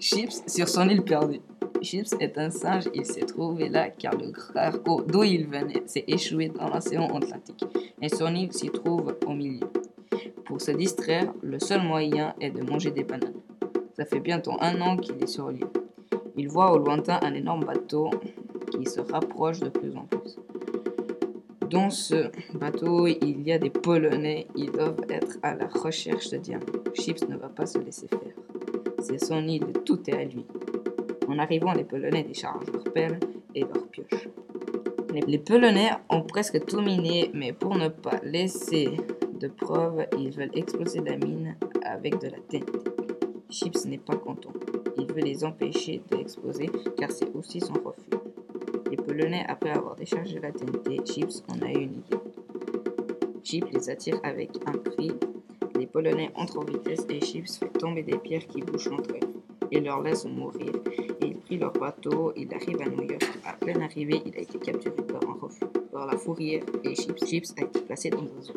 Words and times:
Chips 0.00 0.44
sur 0.46 0.68
son 0.68 0.88
île 0.88 1.02
perdue. 1.02 1.40
Chips 1.82 2.14
est 2.20 2.38
un 2.38 2.50
singe, 2.50 2.84
il 2.94 3.04
s'est 3.04 3.26
trouvé 3.26 3.68
là 3.68 3.90
car 3.90 4.14
le 4.16 4.32
cargo 4.52 5.02
d'où 5.02 5.24
il 5.24 5.46
venait 5.46 5.82
s'est 5.86 6.04
échoué 6.06 6.48
dans 6.48 6.68
l'océan 6.68 7.06
Atlantique 7.16 7.64
et 8.00 8.08
son 8.08 8.32
île 8.34 8.52
s'y 8.52 8.70
trouve 8.70 9.16
au 9.26 9.32
milieu. 9.32 9.66
Pour 10.44 10.60
se 10.60 10.70
distraire, 10.70 11.32
le 11.42 11.58
seul 11.58 11.82
moyen 11.82 12.34
est 12.40 12.50
de 12.50 12.62
manger 12.62 12.92
des 12.92 13.02
bananes. 13.02 13.40
Ça 13.96 14.04
fait 14.04 14.20
bientôt 14.20 14.52
un 14.60 14.80
an 14.80 14.96
qu'il 14.96 15.20
est 15.20 15.26
sur 15.26 15.50
l'île. 15.50 15.66
Il 16.36 16.48
voit 16.48 16.72
au 16.72 16.78
lointain 16.78 17.18
un 17.22 17.34
énorme 17.34 17.64
bateau 17.64 18.10
qui 18.70 18.86
se 18.86 19.00
rapproche 19.00 19.58
de 19.58 19.68
plus 19.68 19.96
en 19.96 20.04
plus. 20.04 20.36
Dans 21.68 21.90
ce 21.90 22.30
bateau, 22.54 23.08
il 23.08 23.42
y 23.42 23.52
a 23.52 23.58
des 23.58 23.70
Polonais. 23.70 24.46
Ils 24.54 24.70
doivent 24.70 25.04
être 25.08 25.38
à 25.42 25.54
la 25.54 25.66
recherche 25.66 26.30
de 26.30 26.38
diamants. 26.38 26.64
Chips 26.94 27.28
ne 27.28 27.36
va 27.36 27.48
pas 27.48 27.66
se 27.66 27.78
laisser 27.78 28.06
faire. 28.06 28.47
C'est 29.08 29.24
son 29.24 29.48
île, 29.48 29.72
tout 29.86 29.98
est 30.10 30.12
à 30.12 30.24
lui. 30.24 30.44
En 31.28 31.38
arrivant, 31.38 31.72
les 31.72 31.84
Polonais 31.84 32.24
déchargent 32.24 32.70
leurs 32.70 32.92
pelles 32.92 33.18
et 33.54 33.60
leurs 33.60 33.88
pioches. 33.88 34.28
Les, 35.26 35.38
Polonais 35.38 35.88
ont 36.10 36.20
presque 36.20 36.62
tout 36.66 36.82
miné, 36.82 37.30
mais 37.32 37.54
pour 37.54 37.74
ne 37.76 37.88
pas 37.88 38.20
laisser 38.22 38.90
de 39.40 39.48
preuves, 39.48 40.06
ils 40.18 40.30
veulent 40.30 40.50
exploser 40.52 41.00
la 41.00 41.16
mine 41.16 41.56
avec 41.82 42.20
de 42.20 42.26
la 42.28 42.36
TNT. 42.36 42.66
Chips 43.48 43.86
n'est 43.86 43.96
pas 43.96 44.16
content. 44.16 44.52
Il 44.98 45.10
veut 45.10 45.22
les 45.22 45.42
empêcher 45.42 46.02
d'exploser 46.10 46.70
car 46.98 47.10
c'est 47.10 47.34
aussi 47.34 47.60
son 47.60 47.72
refus. 47.72 48.10
Les 48.90 48.98
Polonais, 48.98 49.46
après 49.48 49.70
avoir 49.70 49.96
déchargé 49.96 50.38
la 50.38 50.52
TNT, 50.52 51.00
Chips 51.06 51.42
en 51.48 51.62
a 51.62 51.70
une 51.70 51.94
idée. 51.94 52.18
Chips 53.42 53.72
les 53.72 53.88
attire 53.88 54.20
avec 54.22 54.50
un 54.66 54.72
cri. 54.72 55.12
Les 55.78 55.86
Polonais 55.86 56.30
entrent 56.34 56.58
en 56.58 56.64
vitesse 56.64 57.06
et 57.08 57.20
Chips 57.20 57.56
fait 57.58 57.68
tomber 57.68 58.02
des 58.02 58.18
pierres 58.18 58.46
qui 58.48 58.62
bouchent 58.62 58.88
l'entrée 58.88 59.20
et 59.70 59.78
leur 59.78 60.02
laisse 60.02 60.24
mourir. 60.24 60.72
Et 61.22 61.36
il 61.50 61.60
leur 61.60 61.72
bateau, 61.72 62.32
il 62.36 62.52
arrive 62.52 62.82
à 62.82 62.88
New 62.88 63.04
York. 63.04 63.24
À 63.44 63.52
pleine 63.52 63.82
arrivée, 63.82 64.20
il 64.26 64.36
a 64.36 64.40
été 64.40 64.58
capturé 64.58 64.96
par 64.96 65.22
un 65.22 65.38
par 65.92 66.06
la 66.06 66.16
fourrière 66.16 66.64
et 66.82 66.96
Chips. 66.96 67.24
Chips 67.24 67.54
a 67.58 67.62
été 67.62 67.80
placé 67.82 68.10
dans 68.10 68.22
un 68.22 68.42
zoo. 68.42 68.54